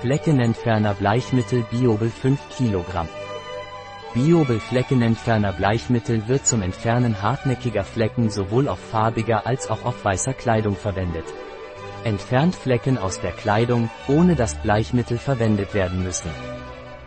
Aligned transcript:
Fleckenentferner 0.00 0.92
Bleichmittel 0.92 1.64
Biobel 1.70 2.10
5 2.10 2.38
kg. 2.58 3.08
Biobel 4.12 4.60
Fleckenentferner 4.60 5.54
Bleichmittel 5.54 6.28
wird 6.28 6.46
zum 6.46 6.60
Entfernen 6.60 7.22
hartnäckiger 7.22 7.82
Flecken 7.82 8.28
sowohl 8.28 8.68
auf 8.68 8.78
farbiger 8.78 9.46
als 9.46 9.70
auch 9.70 9.86
auf 9.86 10.04
weißer 10.04 10.34
Kleidung 10.34 10.76
verwendet. 10.76 11.24
Entfernt 12.04 12.54
Flecken 12.54 12.98
aus 12.98 13.20
der 13.20 13.32
Kleidung, 13.32 13.88
ohne 14.06 14.36
dass 14.36 14.54
Bleichmittel 14.56 15.16
verwendet 15.16 15.72
werden 15.72 16.04
müssen. 16.04 16.30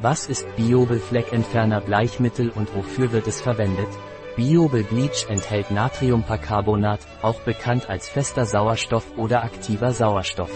Was 0.00 0.26
ist 0.26 0.46
Biobel 0.54 0.98
Fleckentferner 0.98 1.80
Bleichmittel 1.80 2.50
und 2.50 2.74
wofür 2.76 3.12
wird 3.12 3.26
es 3.26 3.40
verwendet? 3.40 3.88
Biobel 4.36 4.84
Bleach 4.84 5.26
enthält 5.30 5.70
Natriumpercarbonat, 5.70 7.00
auch 7.22 7.40
bekannt 7.40 7.88
als 7.88 8.10
fester 8.10 8.44
Sauerstoff 8.44 9.16
oder 9.16 9.42
aktiver 9.42 9.92
Sauerstoff. 9.92 10.50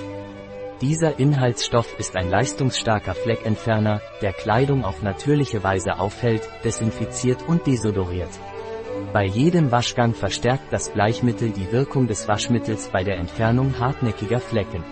Dieser 0.80 1.18
Inhaltsstoff 1.18 1.98
ist 1.98 2.16
ein 2.16 2.30
leistungsstarker 2.30 3.14
Fleckentferner, 3.14 4.00
der 4.22 4.32
Kleidung 4.32 4.84
auf 4.84 5.02
natürliche 5.02 5.64
Weise 5.64 5.98
aufhält, 5.98 6.48
desinfiziert 6.62 7.42
und 7.48 7.66
desodoriert. 7.66 8.28
Bei 9.12 9.24
jedem 9.24 9.72
Waschgang 9.72 10.14
verstärkt 10.14 10.72
das 10.72 10.90
Bleichmittel 10.90 11.50
die 11.50 11.72
Wirkung 11.72 12.06
des 12.06 12.28
Waschmittels 12.28 12.90
bei 12.92 13.02
der 13.02 13.16
Entfernung 13.16 13.80
hartnäckiger 13.80 14.38
Flecken. 14.38 14.84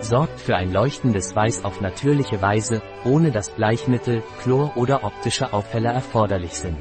Sorgt 0.00 0.40
für 0.40 0.56
ein 0.56 0.72
leuchtendes 0.72 1.36
Weiß 1.36 1.66
auf 1.66 1.82
natürliche 1.82 2.40
Weise, 2.40 2.80
ohne 3.04 3.30
dass 3.30 3.50
Bleichmittel, 3.50 4.22
Chlor 4.42 4.74
oder 4.78 5.04
optische 5.04 5.52
Aufheller 5.52 5.92
erforderlich 5.92 6.54
sind. 6.54 6.78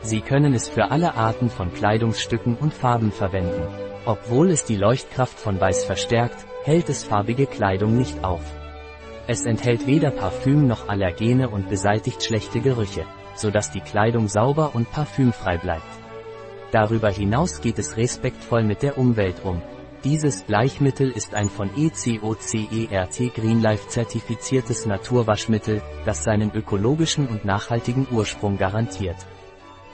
Sie 0.00 0.20
können 0.20 0.52
es 0.52 0.68
für 0.68 0.90
alle 0.90 1.14
Arten 1.14 1.48
von 1.48 1.72
Kleidungsstücken 1.72 2.56
und 2.56 2.74
Farben 2.74 3.12
verwenden. 3.12 3.68
Obwohl 4.04 4.50
es 4.50 4.64
die 4.64 4.74
Leuchtkraft 4.74 5.38
von 5.38 5.60
Weiß 5.60 5.84
verstärkt, 5.84 6.44
hält 6.64 6.88
es 6.88 7.04
farbige 7.04 7.46
Kleidung 7.46 7.96
nicht 7.96 8.22
auf. 8.24 8.42
Es 9.26 9.44
enthält 9.46 9.86
weder 9.86 10.10
Parfüm 10.10 10.66
noch 10.66 10.88
Allergene 10.88 11.48
und 11.48 11.68
beseitigt 11.68 12.22
schlechte 12.22 12.60
Gerüche, 12.60 13.04
sodass 13.34 13.70
die 13.70 13.80
Kleidung 13.80 14.28
sauber 14.28 14.74
und 14.74 14.90
parfümfrei 14.90 15.58
bleibt. 15.58 15.82
Darüber 16.72 17.10
hinaus 17.10 17.60
geht 17.60 17.78
es 17.78 17.96
respektvoll 17.96 18.64
mit 18.64 18.82
der 18.82 18.98
Umwelt 18.98 19.44
um. 19.44 19.62
Dieses 20.04 20.42
Bleichmittel 20.42 21.10
ist 21.10 21.34
ein 21.34 21.48
von 21.48 21.70
ECOCERT 21.76 23.34
Greenlife 23.34 23.88
zertifiziertes 23.88 24.86
Naturwaschmittel, 24.86 25.80
das 26.04 26.24
seinen 26.24 26.52
ökologischen 26.54 27.28
und 27.28 27.44
nachhaltigen 27.44 28.08
Ursprung 28.10 28.58
garantiert. 28.58 29.18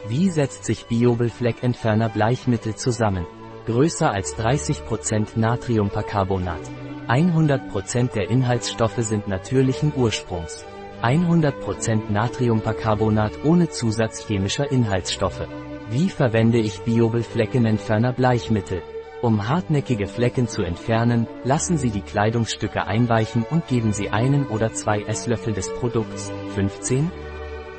Wie 0.06 0.30
setzt 0.30 0.64
sich 0.64 0.86
Biobel 0.86 1.28
Fleckentferner 1.28 2.08
Bleichmittel 2.08 2.74
zusammen? 2.74 3.26
Größer 3.68 4.10
als 4.10 4.34
30% 4.38 5.38
Natriumpercarbonat. 5.38 6.60
100% 7.06 8.12
der 8.14 8.30
Inhaltsstoffe 8.30 8.96
sind 9.00 9.28
natürlichen 9.28 9.92
Ursprungs. 9.94 10.64
100% 11.02 12.10
Natriumpercarbonat 12.10 13.44
ohne 13.44 13.68
Zusatz 13.68 14.26
chemischer 14.26 14.72
Inhaltsstoffe. 14.72 15.46
Wie 15.90 16.08
verwende 16.08 16.58
ich 16.58 16.80
Biobel 16.80 17.22
Fleckenentferner 17.22 18.14
Bleichmittel? 18.14 18.82
Um 19.20 19.48
hartnäckige 19.48 20.06
Flecken 20.06 20.48
zu 20.48 20.62
entfernen, 20.62 21.26
lassen 21.44 21.76
Sie 21.76 21.90
die 21.90 22.02
Kleidungsstücke 22.02 22.86
einweichen 22.86 23.44
und 23.50 23.66
geben 23.66 23.92
Sie 23.92 24.08
einen 24.08 24.46
oder 24.46 24.72
zwei 24.72 25.02
Esslöffel 25.02 25.52
des 25.52 25.68
Produkts, 25.74 26.32
15? 26.54 27.10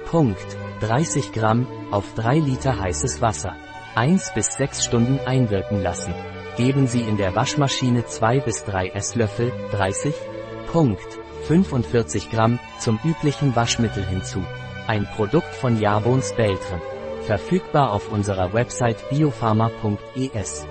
Punkt. 0.06 0.58
30 0.82 1.32
Gramm, 1.32 1.66
auf 1.92 2.14
3 2.14 2.40
Liter 2.40 2.80
heißes 2.80 3.22
Wasser. 3.22 3.56
1 4.00 4.32
bis 4.34 4.54
6 4.54 4.86
Stunden 4.86 5.20
einwirken 5.26 5.84
lassen. 5.84 6.14
Geben 6.56 6.88
Sie 6.88 7.02
in 7.02 7.18
der 7.18 7.36
Waschmaschine 7.36 8.06
2 8.06 8.40
bis 8.40 8.64
3 8.64 8.92
Esslöffel, 8.92 9.52
30, 9.72 10.16
Punkt, 10.72 11.20
45 11.48 12.32
Gramm, 12.32 12.60
zum 12.80 12.98
üblichen 13.04 13.58
Waschmittel 13.58 14.06
hinzu. 14.06 14.42
Ein 14.88 15.06
Produkt 15.18 15.54
von 15.54 15.82
Jabons 15.82 16.34
Beltran. 16.34 16.80
Verfügbar 17.24 17.92
auf 17.92 18.10
unserer 18.10 18.54
Website 18.54 19.10
biopharma.es. 19.10 20.66